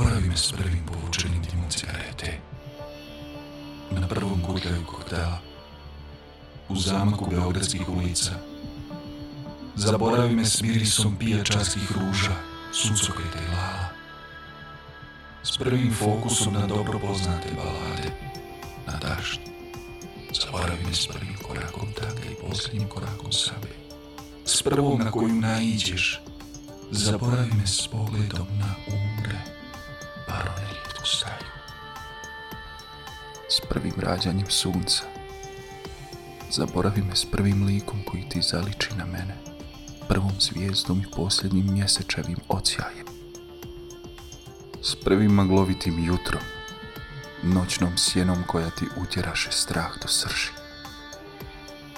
Zaboravi 0.00 0.28
me 0.28 0.36
s 0.36 0.52
prvim 0.52 0.86
povučenim 0.86 1.42
dimom 1.42 1.70
cigarete. 1.70 2.40
Na 3.90 4.08
prvom 4.08 4.40
kurljaju 4.42 4.84
koktela. 4.86 5.38
U 6.68 6.76
zamaku 6.76 7.30
Beogradskih 7.30 7.88
ulica. 7.88 8.30
Zaboravi 9.74 10.34
me 10.34 10.44
s 10.44 10.62
mirisom 10.62 11.16
pijačarskih 11.16 11.92
ruža, 11.92 12.32
suncokreta 12.72 13.38
i 13.38 13.54
lala. 13.54 13.88
S 15.42 15.58
prvim 15.58 15.94
fokusom 15.94 16.54
na 16.54 16.66
dobro 16.66 16.98
poznate 16.98 17.48
balade. 17.56 18.10
Na 18.86 18.98
dašt. 18.98 19.40
Zaboravi 20.42 20.84
me 20.86 20.94
s 20.94 21.06
prvim 21.06 21.36
korakom 21.48 21.92
taka 21.92 22.24
i 22.32 22.48
posljednjim 22.48 22.88
korakom 22.88 23.32
sabe. 23.32 23.68
S 24.44 24.62
prvom 24.62 24.98
na 24.98 25.10
koju 25.10 25.34
naiđeš. 25.34 26.20
Zaboravi 26.90 27.50
me 27.54 27.66
s 27.66 27.86
pogledom 27.86 28.46
na 28.58 28.74
umre. 28.86 29.59
S 33.48 33.60
prvim 33.68 33.94
rađanjem 33.96 34.50
sunca. 34.50 35.02
Zaboravi 36.50 37.02
me 37.02 37.16
s 37.16 37.24
prvim 37.30 37.66
likom 37.66 38.02
koji 38.04 38.28
ti 38.28 38.42
zaliči 38.42 38.88
na 38.96 39.04
mene. 39.04 39.36
Prvom 40.08 40.32
zvijezdom 40.40 41.00
i 41.00 41.10
posljednjim 41.16 41.72
mjesečevim 41.72 42.36
odsjajem. 42.48 43.06
S 44.82 44.94
prvim 45.04 45.32
maglovitim 45.32 46.04
jutrom. 46.04 46.42
Noćnom 47.42 47.98
sjenom 47.98 48.44
koja 48.46 48.70
ti 48.70 48.84
utjeraše 48.96 49.52
strah 49.52 49.90
do 50.02 50.08
srži. 50.08 50.50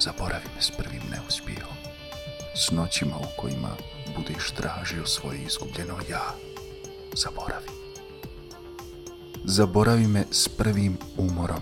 Zaboravi 0.00 0.44
me 0.56 0.62
s 0.62 0.70
prvim 0.70 1.02
neuspjehom. 1.10 1.76
S 2.56 2.70
noćima 2.70 3.16
u 3.16 3.40
kojima 3.40 3.70
budeš 4.16 4.50
tražio 4.50 5.06
svoje 5.06 5.38
izgubljeno 5.38 5.94
ja. 6.10 6.34
Zaboravi. 7.16 7.68
Zaboravi 9.46 10.06
me 10.06 10.24
s 10.30 10.48
prvim 10.48 10.98
umorom 11.18 11.60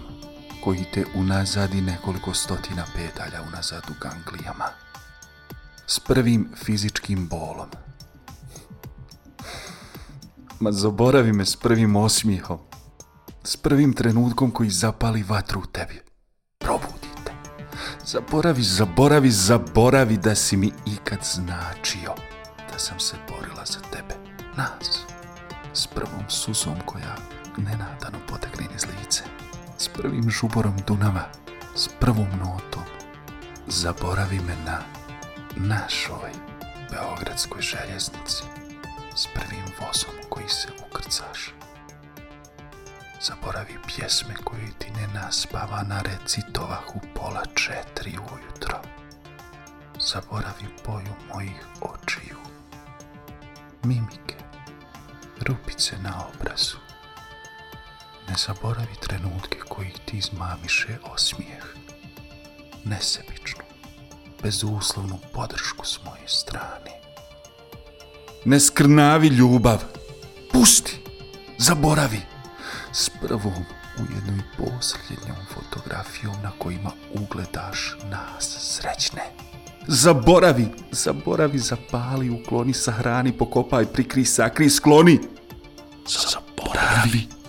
koji 0.65 0.85
te 0.95 1.05
unazadi 1.15 1.81
nekoliko 1.81 2.35
stotina 2.35 2.85
pedalja 2.95 3.43
unazad 3.49 3.83
u 3.91 3.93
ganglijama. 4.01 4.65
S 5.87 6.01
prvim 6.01 6.53
fizičkim 6.65 7.29
bolom. 7.29 7.69
Ma 10.61 10.73
zaboravi 10.73 11.33
me 11.33 11.47
s 11.47 11.57
prvim 11.57 11.97
osmijehom. 11.97 12.59
S 13.45 13.57
prvim 13.57 13.93
trenutkom 13.93 14.51
koji 14.51 14.71
zapali 14.71 15.23
vatru 15.23 15.61
u 15.61 15.67
tebi. 15.67 16.01
Probudite. 16.59 17.33
Zaboravi, 18.07 18.63
zaboravi, 18.63 19.31
zaboravi 19.31 20.17
da 20.17 20.35
si 20.35 20.57
mi 20.57 20.73
ikad 20.87 21.19
značio. 21.35 22.15
Da 22.73 22.79
sam 22.79 23.01
se 23.01 23.17
borila 23.29 23.65
za 23.65 23.81
tebe. 23.81 24.15
Nas. 24.57 25.01
S 25.75 25.87
prvom 25.87 26.25
suzom 26.29 26.77
koja 26.87 27.17
nenadano 27.56 28.19
potekne 28.28 28.67
niz 28.72 28.86
lice. 28.86 29.22
S 29.78 29.89
prvim 29.89 30.31
žuborom 30.31 30.77
Dunava. 30.86 31.28
S 31.77 31.89
prvom 32.00 32.28
notom. 32.39 32.83
Zaboravi 33.67 34.41
me 34.41 34.56
na 34.64 34.78
našoj 35.56 36.30
Beogradskoj 36.91 37.62
željeznici. 37.62 38.42
S 39.17 39.27
prvim 39.34 39.64
vozom 39.80 40.14
koji 40.28 40.48
se 40.48 40.69
ukrcaš. 40.86 41.55
Zaboravi 43.20 43.78
pjesme 43.86 44.34
koje 44.45 44.73
ti 44.78 44.91
ne 44.91 45.20
naspava 45.20 45.83
na 45.83 46.03
recitovah 46.03 46.96
u 46.96 47.01
pola 47.14 47.42
četiri 47.55 48.18
ujutro. 48.18 48.80
Zaboravi 50.01 50.67
boju 50.86 51.14
mojih 51.35 51.67
očiju. 51.80 52.36
Mimike. 53.83 54.36
Rupice 55.41 55.96
na 56.02 56.27
obrazu. 56.35 56.92
Ne 58.29 58.35
zaboravi 58.47 58.97
trenutke 59.01 59.59
kojih 59.69 59.93
ti 60.05 60.17
izmamiše 60.17 60.99
osmijeh. 61.15 61.65
Nesebičnu, 62.85 63.65
bezuslovnu 64.43 65.19
podršku 65.33 65.87
s 65.87 65.99
moje 66.05 66.29
strane. 66.29 66.93
Ne 68.45 68.61
skrnavi 68.61 69.29
ljubav. 69.29 69.83
Pusti. 70.53 70.99
Zaboravi. 71.59 72.21
S 72.93 73.09
prvom, 73.09 73.65
ujedno 73.99 74.37
i 74.37 74.57
posljednjom 74.57 75.37
fotografijom 75.55 76.35
na 76.43 76.51
kojima 76.59 76.91
ugledaš 77.15 77.97
nas 78.11 78.57
srećne. 78.61 79.23
Zaboravi, 79.87 80.69
zaboravi, 80.91 81.59
zapali, 81.59 82.31
ukloni, 82.31 82.75
sahrani, 82.75 83.33
pokopaj, 83.33 83.87
prikri, 83.87 84.25
sakri, 84.25 84.71
skloni. 84.71 85.21
Zaboravi. 86.07 87.42